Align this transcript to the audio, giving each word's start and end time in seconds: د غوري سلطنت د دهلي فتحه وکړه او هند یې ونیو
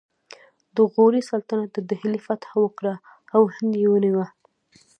د 0.75 0.77
غوري 0.91 1.21
سلطنت 1.31 1.69
د 1.75 1.79
دهلي 1.89 2.19
فتحه 2.27 2.57
وکړه 2.65 2.93
او 3.35 3.41
هند 3.55 3.73
یې 3.81 3.87
ونیو 3.91 4.23